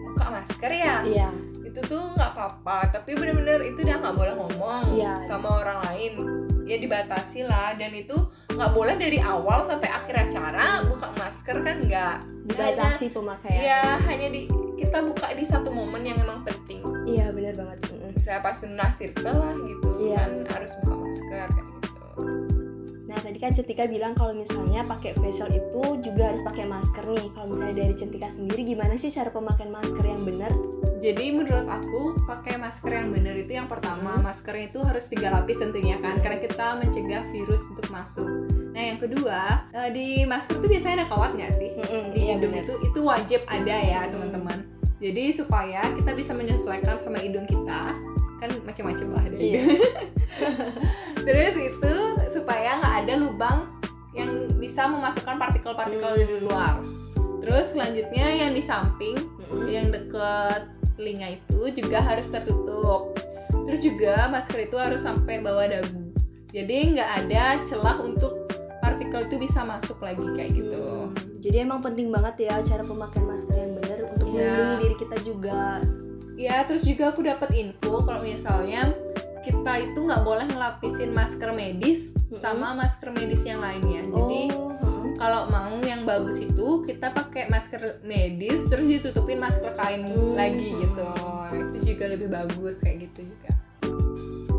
buka 0.06 0.26
masker 0.30 0.72
ya. 0.72 0.96
Iya. 1.04 1.30
Itu 1.64 1.80
tuh 1.82 2.04
nggak 2.12 2.32
apa-apa 2.32 2.92
tapi 2.92 3.14
bener-bener 3.14 3.60
itu 3.66 3.80
udah 3.80 3.98
nggak 4.00 4.16
boleh 4.16 4.34
ngomong 4.34 4.84
Iya. 4.94 5.14
sama 5.26 5.62
orang 5.62 5.80
lain 5.86 6.12
ya 6.66 6.76
dibatasi 6.76 7.46
lah. 7.46 7.78
Dan 7.78 7.94
itu 7.94 8.18
nggak 8.52 8.72
boleh 8.74 8.96
dari 8.98 9.22
awal 9.22 9.62
sampai 9.62 9.90
akhir 9.90 10.30
acara 10.30 10.84
buka 10.86 11.08
masker 11.16 11.58
kan 11.62 11.78
nggak 11.82 12.16
dibatasi 12.50 13.14
pemakaian. 13.14 13.62
Iya 13.62 13.82
hanya 14.04 14.28
di 14.30 14.50
kita 14.76 15.00
buka 15.02 15.32
di 15.32 15.46
satu 15.48 15.72
momen 15.72 16.04
yang 16.04 16.20
emang 16.20 16.44
penting. 16.44 16.84
Iya 17.08 17.32
benar 17.32 17.56
banget. 17.56 17.78
Misalnya 18.16 18.42
pas 18.42 18.56
sunnah 18.58 18.90
circle 18.92 19.38
lah 19.38 19.54
gitu 19.54 19.90
Iya. 20.02 20.18
kan 20.18 20.32
harus 20.58 20.72
buka 20.82 20.96
masker 20.98 21.48
kayak 21.48 21.66
gitu 21.68 21.75
Nah 23.16 23.24
tadi 23.24 23.40
kan 23.40 23.56
Centika 23.56 23.88
bilang 23.88 24.12
kalau 24.12 24.36
misalnya 24.36 24.84
pakai 24.84 25.16
facial 25.16 25.48
itu 25.48 26.04
juga 26.04 26.36
harus 26.36 26.44
pakai 26.44 26.68
masker 26.68 27.08
nih. 27.08 27.32
Kalau 27.32 27.48
misalnya 27.48 27.76
dari 27.80 27.96
Centika 27.96 28.28
sendiri 28.28 28.68
gimana 28.68 29.00
sih 29.00 29.08
cara 29.08 29.32
pemakaian 29.32 29.72
masker 29.72 30.04
yang 30.04 30.28
benar? 30.28 30.52
Jadi 31.00 31.32
menurut 31.32 31.64
aku 31.64 32.20
pakai 32.28 32.60
masker 32.60 32.92
yang 32.92 33.16
benar 33.16 33.36
itu 33.36 33.52
yang 33.52 33.72
pertama 33.72 34.20
Hmm. 34.20 34.28
maskernya 34.28 34.68
itu 34.68 34.80
harus 34.84 35.08
tiga 35.08 35.32
lapis 35.32 35.64
tentunya 35.64 35.96
kan 35.98 36.20
karena 36.20 36.44
kita 36.44 36.76
mencegah 36.76 37.24
virus 37.32 37.64
untuk 37.72 37.88
masuk. 37.88 38.28
Nah 38.76 38.84
yang 38.84 39.00
kedua 39.00 39.64
eh, 39.72 39.90
di 39.96 40.08
masker 40.28 40.60
itu 40.60 40.68
biasanya 40.68 40.96
ada 41.00 41.08
kawat 41.08 41.32
nggak 41.40 41.54
sih? 41.56 41.72
Mm-mm, 41.72 42.04
Di 42.12 42.20
iya 42.20 42.36
hidung 42.36 42.52
itu 42.52 42.74
itu 42.84 43.00
wajib 43.00 43.40
ada 43.48 43.76
ya 43.80 44.02
Hmm. 44.04 44.12
teman-teman. 44.12 44.60
Jadi 45.00 45.24
supaya 45.32 45.88
kita 45.88 46.12
bisa 46.12 46.36
menyesuaikan 46.36 47.00
sama 47.00 47.16
hidung 47.16 47.48
kita 47.48 47.96
kan 48.36 48.50
macam-macam 48.68 49.08
lah 49.16 49.24
dari 49.32 49.56
Iya. 49.56 49.62
Terus 51.26 51.56
itu 51.58 51.96
supaya 52.36 52.76
nggak 52.76 52.96
ada 53.02 53.14
lubang 53.16 53.58
yang 54.12 54.30
bisa 54.56 54.86
memasukkan 54.86 55.36
partikel-partikel 55.36 56.08
Hmm. 56.08 56.20
dari 56.20 56.38
luar. 56.40 56.74
Terus 57.40 57.66
selanjutnya 57.72 58.28
yang 58.28 58.52
di 58.52 58.60
samping 58.60 59.16
Mm-mm. 59.46 59.68
yang 59.68 59.88
deket 59.88 60.68
telinga 60.96 61.36
itu 61.36 61.60
juga 61.76 62.00
harus 62.00 62.26
tertutup. 62.26 63.14
Terus 63.66 63.80
juga 63.80 64.28
masker 64.28 64.66
itu 64.66 64.76
harus 64.76 65.00
sampai 65.00 65.40
bawah 65.40 65.68
dagu. 65.68 66.02
Jadi 66.50 66.96
nggak 66.96 67.10
ada 67.22 67.60
celah 67.64 68.00
untuk 68.00 68.48
partikel 68.80 69.28
itu 69.28 69.36
bisa 69.38 69.62
masuk 69.62 70.00
lagi 70.00 70.24
kayak 70.34 70.52
gitu. 70.54 70.80
Hmm, 71.04 71.12
Jadi 71.40 71.58
emang 71.60 71.78
penting 71.80 72.10
banget 72.10 72.48
ya 72.48 72.56
cara 72.64 72.82
pemakaian 72.82 73.28
masker 73.28 73.54
yang 73.54 73.74
benar 73.76 74.00
untuk 74.08 74.28
Iya. 74.30 74.40
melindungi 74.48 74.78
diri 74.80 74.96
kita 74.96 75.18
juga. 75.22 75.62
Ya 76.36 76.64
terus 76.64 76.84
juga 76.84 77.12
aku 77.12 77.22
dapat 77.22 77.50
info 77.54 78.02
kalau 78.02 78.20
misalnya 78.20 78.92
kita 79.46 79.74
itu 79.86 80.00
nggak 80.02 80.26
boleh 80.26 80.50
ngelapisin 80.50 81.14
masker 81.14 81.54
medis 81.54 82.18
sama 82.34 82.74
masker 82.74 83.14
medis 83.14 83.46
yang 83.46 83.62
lainnya. 83.62 84.02
Jadi 84.10 84.42
oh, 84.58 84.74
heeh. 84.74 85.14
kalau 85.22 85.46
mau 85.54 85.78
yang 85.86 86.04
bagus 86.04 86.42
itu 86.42 86.82
kita 86.84 87.14
pakai 87.14 87.48
masker 87.48 88.02
medis 88.02 88.66
terus 88.68 88.90
ditutupin 88.90 89.38
masker 89.38 89.72
kain 89.78 90.04
Hmm. 90.06 90.34
lagi 90.36 90.76
gitu 90.76 91.06
itu 91.56 91.78
juga 91.96 92.06
lebih 92.12 92.28
bagus 92.28 92.84
kayak 92.84 93.08
gitu 93.10 93.32
juga 93.32 93.52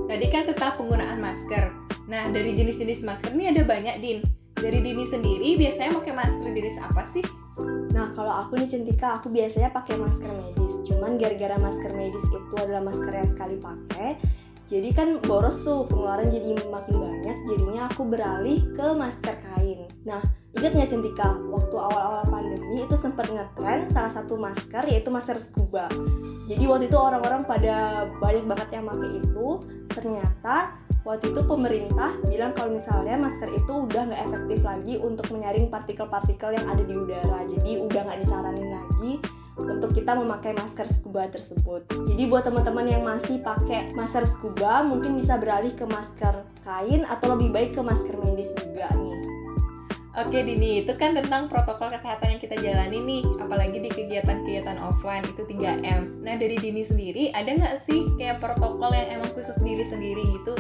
tadi 0.09 0.27
kan 0.33 0.49
tentang 0.49 0.81
penggunaan 0.81 1.19
masker 1.21 1.71
nah 2.07 2.31
dari 2.33 2.55
jenis-jenis 2.57 3.05
masker 3.05 3.35
ini 3.37 3.53
ada 3.53 3.63
banyak 3.67 3.97
din 4.01 4.19
dari 4.57 4.81
Dini 4.81 5.05
sendiri 5.05 5.61
biasanya 5.61 6.01
pakai 6.01 6.15
masker 6.17 6.49
jenis 6.55 6.77
apa 6.81 7.03
sih 7.05 7.25
Nah 7.97 8.13
kalau 8.13 8.29
aku 8.29 8.61
nih 8.61 8.69
Centika, 8.69 9.17
aku 9.17 9.33
biasanya 9.33 9.73
pakai 9.73 9.97
masker 9.97 10.29
medis. 10.29 10.85
Cuman 10.85 11.17
gara-gara 11.17 11.57
masker 11.57 11.97
medis 11.97 12.21
itu 12.29 12.55
adalah 12.61 12.85
masker 12.85 13.09
yang 13.09 13.25
sekali 13.25 13.57
pakai, 13.57 14.21
jadi 14.67 14.91
kan 14.91 15.09
boros 15.23 15.63
tuh 15.63 15.87
pengeluaran 15.87 16.27
jadi 16.27 16.59
makin 16.67 16.99
banyak. 16.99 17.37
Jadinya 17.47 17.87
aku 17.87 18.03
beralih 18.03 18.67
ke 18.75 18.99
masker 18.99 19.39
kain. 19.39 19.87
Nah 20.03 20.19
ingat 20.59 20.75
nggak 20.75 20.91
Centika, 20.91 21.39
waktu 21.55 21.77
awal-awal 21.79 22.27
pandemi 22.27 22.83
itu 22.83 22.99
sempat 22.99 23.31
ngetren 23.31 23.87
salah 23.95 24.11
satu 24.11 24.35
masker 24.35 24.83
yaitu 24.91 25.07
masker 25.15 25.39
scuba. 25.39 25.87
Jadi 26.51 26.67
waktu 26.67 26.91
itu 26.91 26.99
orang-orang 26.99 27.47
pada 27.47 28.11
banyak 28.19 28.43
banget 28.43 28.69
yang 28.75 28.85
pakai 28.91 29.11
itu. 29.23 29.49
Ternyata 29.87 30.57
waktu 31.07 31.31
itu 31.31 31.41
pemerintah 31.47 32.19
bilang 32.27 32.51
kalau 32.51 32.75
misalnya 32.75 33.15
masker 33.15 33.47
itu 33.55 33.73
udah 33.87 34.03
nggak 34.11 34.23
efektif 34.27 34.59
lagi 34.67 34.95
untuk 34.99 35.31
menyaring 35.31 35.71
partikel-partikel 35.71 36.59
yang 36.59 36.67
ada 36.67 36.83
di 36.83 36.95
udara 36.99 37.47
jadi 37.47 37.71
udah 37.87 38.01
nggak 38.11 38.21
disaranin 38.27 38.71
lagi 38.75 39.23
untuk 39.57 39.97
kita 39.97 40.13
memakai 40.13 40.53
masker 40.53 40.85
scuba 40.87 41.25
tersebut. 41.33 41.89
Jadi 41.89 42.23
buat 42.29 42.45
teman-teman 42.45 42.87
yang 42.87 43.03
masih 43.03 43.41
pakai 43.41 43.93
masker 43.97 44.29
scuba 44.29 44.85
mungkin 44.85 45.17
bisa 45.17 45.41
beralih 45.41 45.73
ke 45.73 45.89
masker 45.89 46.45
kain 46.63 47.09
atau 47.09 47.35
lebih 47.35 47.51
baik 47.51 47.71
ke 47.73 47.81
masker 47.81 48.21
medis 48.21 48.53
juga 48.53 48.93
nih. 48.93 49.17
Oke 50.17 50.41
Dini, 50.41 50.81
itu 50.81 50.97
kan 50.97 51.13
tentang 51.13 51.45
protokol 51.45 51.93
kesehatan 51.93 52.33
yang 52.33 52.41
kita 52.41 52.57
jalani 52.57 53.05
nih 53.05 53.23
Apalagi 53.37 53.85
di 53.85 53.93
kegiatan-kegiatan 53.93 54.81
offline, 54.81 55.21
itu 55.29 55.45
3M 55.45 56.25
Nah 56.25 56.41
dari 56.41 56.57
Dini 56.57 56.81
sendiri, 56.81 57.37
ada 57.37 57.53
nggak 57.53 57.77
sih 57.77 58.01
kayak 58.17 58.41
protokol 58.41 58.97
yang 58.97 59.21
emang 59.21 59.29
khusus 59.37 59.61
diri 59.61 59.85
sendiri 59.85 60.25
gitu? 60.41 60.57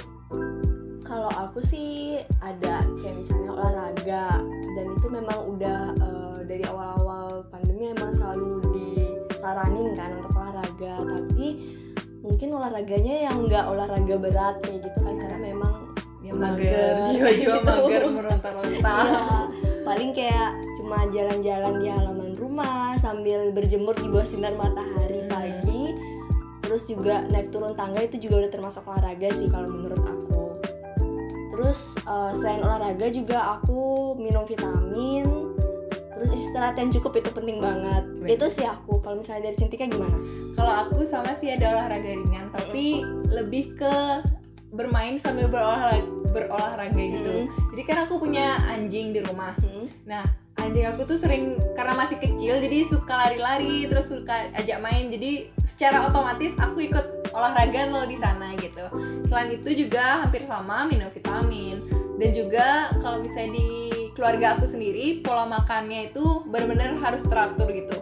kalau 1.07 1.31
aku 1.31 1.63
sih 1.63 2.19
ada 2.43 2.83
kayak 2.99 3.15
misalnya 3.23 3.55
olahraga 3.55 4.43
dan 4.75 4.87
itu 4.91 5.07
memang 5.07 5.39
udah 5.55 5.81
eh, 5.95 6.39
dari 6.51 6.67
awal-awal 6.67 7.47
pandemi 7.49 7.95
emang 7.95 8.11
selalu 8.11 8.56
disaranin 9.47 9.95
kan 9.95 10.11
untuk 10.19 10.35
olahraga 10.35 10.95
tapi 11.07 11.47
mungkin 12.19 12.49
olahraganya 12.51 13.31
yang 13.31 13.47
nggak 13.47 13.63
olahraga 13.71 14.15
berat 14.19 14.59
kayak 14.67 14.83
gitu 14.83 14.99
kan 15.07 15.15
karena 15.23 15.39
memang 15.39 15.75
Yang 16.19 16.39
Mager, 16.43 16.95
jiwa-jiwa 17.15 17.55
gitu. 17.55 17.63
mager 17.63 18.03
meronta-ronta 18.19 18.95
ya, 19.07 19.23
paling 19.87 20.11
kayak 20.11 20.51
cuma 20.75 21.07
jalan-jalan 21.07 21.75
di 21.79 21.87
halaman 21.87 22.35
rumah 22.35 22.99
sambil 22.99 23.55
berjemur 23.55 23.95
di 23.95 24.11
bawah 24.11 24.27
sinar 24.27 24.59
matahari 24.59 25.23
Hmm. 25.23 25.31
pagi 25.31 25.95
terus 26.63 26.91
juga 26.91 27.23
naik 27.31 27.55
turun 27.55 27.79
tangga 27.79 28.03
itu 28.03 28.19
juga 28.19 28.43
udah 28.43 28.51
termasuk 28.51 28.83
olahraga 28.83 29.31
sih 29.31 29.47
kalau 29.47 29.71
menurut 29.71 30.03
aku 30.03 30.43
terus 31.55 31.95
eh, 32.03 32.33
selain 32.35 32.63
olahraga 32.63 33.07
juga 33.11 33.55
aku 33.55 34.15
minum 34.19 34.43
vitamin 34.43 35.46
terus 36.17 36.33
istirahat 36.33 36.81
yang 36.81 36.89
cukup 36.89 37.21
itu 37.21 37.31
penting 37.31 37.61
banget 37.61 38.03
Baik. 38.25 38.41
itu 38.41 38.47
sih 38.49 38.65
aku 38.65 39.05
kalau 39.05 39.21
misalnya 39.21 39.53
dari 39.53 39.57
Cintika 39.61 39.85
gimana 39.85 40.17
Kalau 40.57 40.73
aku 40.73 41.05
sama 41.05 41.37
sih 41.37 41.53
ada 41.53 41.77
olahraga 41.77 42.17
ringan, 42.17 42.49
tapi 42.49 43.05
lebih 43.29 43.77
ke 43.77 44.25
bermain 44.73 45.21
sambil 45.21 45.53
berolahraga, 45.53 46.09
berolahraga 46.33 46.97
gitu. 46.97 47.45
Hmm. 47.45 47.53
Jadi 47.77 47.83
kan 47.85 47.99
aku 48.09 48.17
punya 48.17 48.57
anjing 48.65 49.13
di 49.13 49.21
rumah. 49.21 49.53
Hmm. 49.61 49.85
Nah, 50.09 50.25
anjing 50.57 50.89
aku 50.89 51.05
tuh 51.05 51.21
sering 51.21 51.61
karena 51.77 51.93
masih 51.93 52.17
kecil 52.17 52.57
jadi 52.57 52.89
suka 52.89 53.13
lari-lari 53.29 53.85
terus 53.85 54.09
suka 54.09 54.49
ajak 54.57 54.81
main. 54.81 55.13
Jadi 55.13 55.53
secara 55.65 56.09
otomatis 56.09 56.57
aku 56.57 56.89
ikut 56.89 57.37
olahraga 57.37 57.93
loh 57.93 58.09
di 58.09 58.17
sana 58.17 58.57
gitu. 58.57 58.89
Selain 59.29 59.53
itu 59.53 59.87
juga 59.87 60.25
hampir 60.25 60.49
sama 60.49 60.89
minum 60.89 61.13
vitamin 61.13 61.85
dan 62.17 62.31
juga 62.33 62.97
kalau 63.05 63.21
misalnya 63.21 63.61
di 63.61 63.86
keluarga 64.17 64.57
aku 64.57 64.65
sendiri 64.65 65.21
pola 65.21 65.45
makannya 65.45 66.11
itu 66.11 66.25
benar-benar 66.49 66.97
harus 66.99 67.21
teratur 67.29 67.69
gitu. 67.69 67.93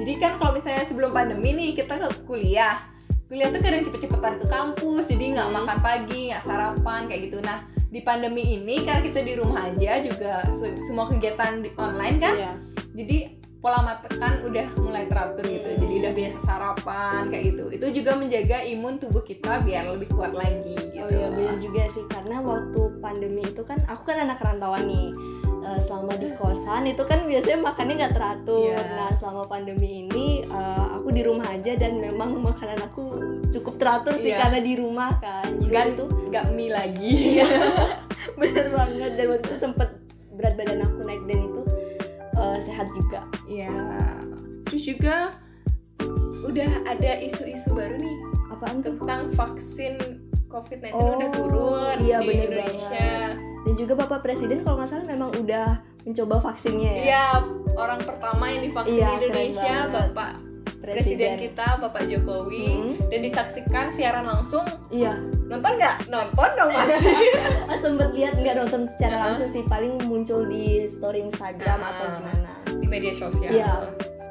Jadi 0.00 0.12
kan 0.16 0.40
kalau 0.40 0.56
misalnya 0.56 0.88
sebelum 0.88 1.12
pandemi 1.12 1.52
nih 1.52 1.76
kita 1.76 2.00
ke 2.00 2.08
kuliah, 2.24 2.80
kuliah 3.28 3.52
tuh 3.52 3.60
kadang 3.60 3.84
cepet-cepetan 3.84 4.40
ke 4.40 4.46
kampus, 4.48 5.12
jadi 5.12 5.24
nggak 5.36 5.48
Hmm. 5.52 5.56
makan 5.60 5.78
pagi, 5.84 6.32
nggak 6.32 6.42
sarapan 6.42 7.00
kayak 7.04 7.28
gitu. 7.28 7.38
Nah 7.44 7.60
di 7.88 8.00
pandemi 8.00 8.56
ini 8.56 8.88
karena 8.88 9.04
kita 9.04 9.20
di 9.20 9.36
rumah 9.36 9.68
aja 9.68 10.00
juga 10.00 10.48
se- 10.48 10.76
semua 10.80 11.04
kegiatan 11.04 11.60
di 11.60 11.68
online 11.76 12.16
kan, 12.16 12.34
Iya. 12.36 12.52
jadi 12.94 13.18
pola 13.58 13.82
makan 13.82 14.46
udah 14.46 14.66
mulai 14.78 15.04
teratur 15.10 15.44
gitu. 15.44 15.66
Hmm. 15.66 15.80
Jadi 15.82 15.94
udah 15.98 16.12
biasa 16.14 16.38
sarapan 16.40 17.22
kayak 17.28 17.44
gitu. 17.52 17.64
Itu 17.74 17.86
juga 17.92 18.14
menjaga 18.14 18.58
imun 18.64 18.96
tubuh 18.96 19.20
kita 19.20 19.66
biar 19.66 19.90
lebih 19.90 20.14
kuat 20.14 20.30
lagi 20.32 20.78
gitu. 20.94 21.02
Oh 21.02 21.10
iya 21.10 21.28
benar 21.28 21.58
juga 21.58 21.82
sih 21.90 22.06
karena 22.06 22.38
waktu 22.38 22.80
pandemi 23.02 23.42
itu 23.42 23.66
kan 23.66 23.82
aku 23.84 24.08
kan 24.08 24.22
anak 24.22 24.38
rantauan 24.38 24.86
nih 24.86 25.10
Eh, 25.68 25.80
selama 25.84 26.16
di 26.16 26.32
kosan 26.32 26.88
itu 26.88 27.04
kan 27.04 27.28
biasanya 27.28 27.60
makannya 27.60 27.94
nggak 28.00 28.14
teratur. 28.16 28.72
Iya. 28.72 28.88
Nah 28.96 29.10
selama 29.12 29.42
pandemi 29.44 30.00
ini 30.00 30.40
eh, 30.42 30.86
aku 30.96 31.12
di 31.12 31.20
rumah 31.20 31.44
aja 31.44 31.76
dan 31.76 32.00
memang 32.00 32.40
makanan 32.40 32.80
aku 32.80 33.04
cukup 33.50 33.76
teratur 33.76 34.16
sih 34.16 34.32
Iya. 34.32 34.40
karena 34.40 34.58
di 34.64 34.74
rumah 34.74 35.20
kan. 35.20 35.44
Jadi 35.60 35.68
waktu 35.68 35.92
itu 35.92 36.04
nggak 36.32 36.44
mie 36.56 36.72
lagi. 36.72 37.12
Iya. 37.36 37.48
bener 38.40 38.66
banget 38.72 39.10
dan 39.14 39.26
waktu 39.28 39.44
itu 39.44 39.56
sempet 39.58 39.88
berat 40.32 40.54
badan 40.54 40.80
aku 40.80 41.00
naik 41.04 41.22
dan 41.28 41.40
itu 41.42 41.62
eh, 42.32 42.58
sehat 42.64 42.88
juga. 42.96 43.20
Iya. 43.44 43.68
Terus 44.64 44.82
juga 44.86 45.16
udah 46.48 46.70
ada 46.86 47.12
isu-isu 47.20 47.76
baru 47.76 47.98
nih 47.98 48.16
Apaan 48.48 48.80
tuh? 48.80 48.96
tentang 48.96 49.28
vaksin 49.36 49.94
COVID-19 50.48 50.96
Oh, 50.96 51.20
udah 51.20 51.28
turun 51.28 51.96
iya, 52.00 52.24
di 52.24 52.26
bener 52.26 52.48
Indonesia. 52.56 53.10
Dan 53.68 53.76
juga 53.76 53.92
bapak 53.94 54.24
presiden 54.24 54.64
kalau 54.64 54.80
nggak 54.80 54.88
salah 54.88 55.04
memang 55.04 55.28
udah 55.34 55.76
mencoba 56.02 56.40
vaksinnya 56.42 56.88
ya 56.90 57.04
Iya, 57.04 57.24
orang 57.76 58.00
pertama 58.00 58.48
yang 58.48 58.64
divaksin 58.64 58.96
Iya, 58.96 59.08
di 59.10 59.14
Indonesia. 59.20 59.76
Bapak 59.86 60.32
Presiden 60.78 61.36
kita 61.36 61.76
Bapak 61.76 62.06
Jokowi 62.06 62.64
Hmm. 62.64 62.92
dan 63.06 63.20
disaksikan 63.20 63.86
siaran 63.88 64.24
langsung. 64.24 64.64
iya 64.88 65.20
Nonton 65.44 65.76
nggak? 65.76 66.08
Nonton 66.08 66.48
dong 66.54 66.70
pasti. 66.72 67.12
ah, 67.66 67.76
sempet 67.76 68.08
lihat 68.10 68.34
nggak 68.34 68.56
nonton 68.56 68.88
secara 68.88 69.14
Uh-uh. 69.14 69.24
langsung 69.28 69.48
sih 69.50 69.60
paling 69.64 70.00
muncul 70.02 70.46
di 70.46 70.86
story 70.86 71.20
Instagram 71.22 71.76
Uh-uh. 71.76 71.92
atau 71.92 72.06
gimana 72.14 72.50
di 72.72 72.86
media 72.86 73.12
sosial. 73.12 73.52
Iya. 73.52 73.74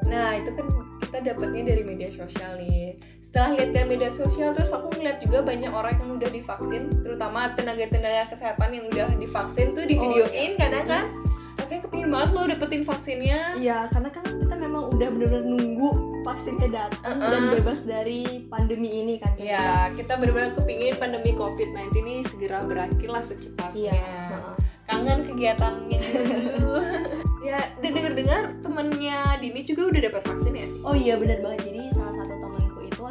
Nah, 0.07 0.33
itu 0.33 0.49
kan 0.51 0.65
kita 0.99 1.17
dapetnya 1.21 1.61
dari 1.67 1.83
media 1.83 2.09
sosial 2.09 2.57
nih. 2.57 2.95
Setelah 3.37 3.53
lihat 3.53 3.69
dari 3.69 3.85
media 3.85 4.09
sosial 4.09 4.49
terus 4.57 4.73
aku 4.73 4.97
ngeliat 4.97 5.21
juga 5.21 5.45
banyak 5.45 5.69
orang 5.69 5.93
yang 6.01 6.09
udah 6.17 6.25
divaksin, 6.33 6.89
terutama 7.05 7.53
tenaga-tenaga 7.53 8.33
kesehatan 8.33 8.69
yang 8.73 8.89
udah 8.89 9.13
divaksin 9.13 9.77
tuh 9.77 9.85
di 9.85 9.93
Oh, 9.93 10.09
videoin 10.09 10.57
kadang 10.57 10.89
kan. 10.89 11.05
Rasanya 11.61 11.85
kepingin 11.85 12.09
banget 12.09 12.29
lo 12.33 12.41
dapetin 12.49 12.81
vaksinnya. 12.81 13.61
Iya, 13.61 13.93
karena 13.93 14.09
kan 14.09 14.25
kita 14.25 14.55
memang 14.57 14.89
udah 14.89 15.07
bener-bener 15.13 15.45
nunggu 15.53 15.89
vaksinnya 16.25 16.65
datang 16.73 17.21
Uh-uh. 17.21 17.29
dan 17.29 17.41
bebas 17.53 17.79
dari 17.85 18.49
pandemi 18.49 19.05
ini 19.05 19.21
kan. 19.21 19.37
Ya, 19.37 19.93
kita 19.93 20.17
benar-benar 20.17 20.57
kepingin 20.57 20.97
pandemi 20.97 21.37
COVID-19 21.37 21.93
ini 21.93 22.15
segera 22.25 22.65
berakhir 22.65 23.05
lah 23.05 23.21
secepatnya. 23.21 23.93
Iya. 23.93 24.13
heeh. 24.33 24.55
Kangen 24.89 25.29
kegiatannya 25.29 25.99
dulu. 26.57 26.81
ya, 27.53 27.61
dan 27.85 27.91
dengar-dengar 27.93 28.41
temennya 28.65 29.37
Dini 29.37 29.61
juga 29.61 29.93
udah 29.93 30.01
dapat 30.09 30.21
vaksin 30.25 30.57
ya 30.57 30.65
sih? 30.65 30.81
Oh 30.81 30.97
iya 30.97 31.21
benar 31.21 31.37
banget. 31.45 31.69
Jadi 31.69 31.86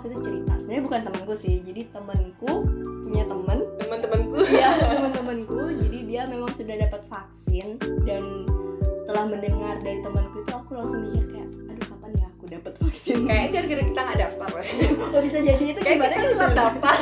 waktu 0.06 0.14
itu 0.14 0.24
cerita. 0.24 0.52
Sebenarnya 0.56 0.84
bukan 0.84 1.00
temanku 1.02 1.34
sih. 1.34 1.54
Jadi 1.60 1.80
temanku 1.90 2.52
punya 3.02 3.24
teman. 3.24 3.58
Teman-temanku. 3.76 4.38
Iya, 4.40 4.70
teman-temanku. 4.92 5.58
Jadi 5.78 5.98
dia 6.06 6.22
memang 6.24 6.48
sudah 6.48 6.76
dapat 6.78 7.02
vaksin 7.04 7.66
dan 8.02 8.22
setelah 8.96 9.24
mendengar 9.28 9.74
dari 9.78 9.98
temanku 9.98 10.40
itu 10.40 10.52
aku 10.52 10.70
langsung 10.72 11.02
mikir 11.04 11.26
kayak 11.28 11.46
aduh 11.68 11.86
kapan 11.88 12.10
ya 12.16 12.26
aku 12.28 12.44
dapat 12.48 12.72
vaksin 12.76 13.16
Kayak 13.22 13.46
gara-gara 13.52 13.82
kita 13.84 14.00
nggak 14.00 14.18
daftar. 14.20 14.48
kok 15.10 15.22
bisa 15.22 15.38
jadi 15.40 15.64
itu 15.64 15.80
Kayak 15.80 15.94
gimana 15.96 16.10
kita 16.12 16.22
gitu 16.24 16.34
tetap 16.36 16.54
daftar. 16.56 16.96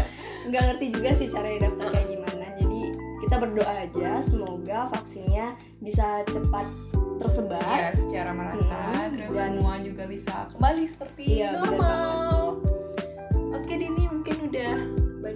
nggak 0.48 0.62
ngerti 0.66 0.86
juga 0.90 1.10
sih 1.12 1.28
caranya 1.28 1.58
daftar 1.62 1.86
kayak 1.88 2.08
gimana 2.10 2.44
jadi 2.52 2.80
kita 3.22 3.34
berdoa 3.38 3.72
aja 3.78 4.10
semoga 4.18 4.78
vaksinnya 4.90 5.46
bisa 5.78 6.06
cepat 6.26 6.66
tersebar 7.14 7.62
ya, 7.62 7.94
secara 7.94 8.30
merata. 8.32 8.82
Mm-mm. 8.90 9.14
Terus 9.14 9.30
Dan- 9.30 9.48
semua 9.54 9.74
juga 9.78 10.04
bisa 10.04 10.34
kembali 10.50 10.82
seperti 10.84 11.22
Iya, 11.38 11.50
normal. 11.54 12.41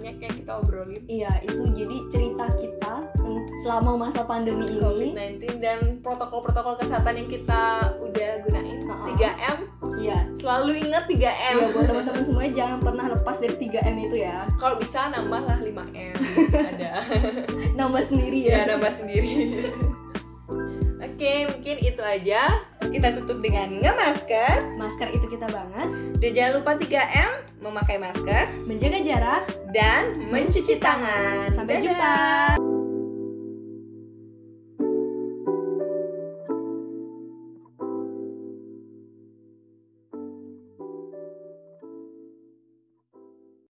Banyak 0.07 0.23
yang 0.23 0.35
kita 0.39 0.51
obrolin. 0.63 1.03
iya 1.11 1.31
itu 1.43 1.63
jadi 1.75 1.97
cerita 2.07 2.47
kita 2.55 2.93
selama 3.59 4.07
masa 4.07 4.23
pandemi 4.23 4.63
ini. 4.63 4.79
COVID-19 4.79 5.59
dan 5.59 5.79
protokol-protokol 5.99 6.79
kesehatan 6.79 7.19
yang 7.19 7.27
kita 7.27 7.91
udah 7.99 8.31
gunain. 8.47 8.79
Uh-uh. 8.87 9.03
3M 9.11 9.57
iya. 9.99 10.23
Selalu 10.39 10.87
ingat 10.87 11.11
3M 11.11 11.55
iya 11.59 11.67
buat 11.75 11.91
teman-teman 11.91 12.23
semuanya 12.23 12.51
jangan 12.55 12.79
pernah 12.79 13.05
lepas 13.11 13.35
dari 13.35 13.55
3M 13.59 13.95
itu 14.07 14.15
ya. 14.23 14.47
Kalau 14.55 14.79
bisa 14.79 15.11
nambahlah 15.11 15.59
5M 15.59 16.15
ada. 16.71 16.91
Nambah 17.75 18.03
sendiri 18.07 18.47
ya. 18.47 18.63
Ya 18.63 18.79
nambah 18.79 18.91
sendiri 18.95 19.31
oke 21.27 21.59
mungkin 21.59 21.75
itu 21.83 21.99
aja 21.99 22.63
kita 22.87 23.11
tutup 23.19 23.43
dengan 23.43 23.67
nge-masker 23.83 24.79
masker 24.79 25.11
itu 25.11 25.27
kita 25.27 25.43
banget 25.51 25.87
dan 26.23 26.31
jangan 26.31 26.51
lupa 26.63 26.71
3M 26.79 27.31
memakai 27.59 27.99
masker 27.99 28.47
menjaga 28.63 28.99
jarak 29.03 29.43
dan 29.75 30.15
mencuci 30.31 30.79
tangan 30.79 31.51
Sampai 31.51 31.83
Dadah. 31.83 31.83
jumpa. 31.83 32.76